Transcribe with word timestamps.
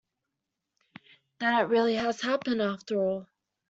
Then 1.39 1.53
it 1.53 1.67
really 1.69 1.93
has 1.93 2.21
happened, 2.21 2.59
after 2.59 2.95
all! 2.97 3.27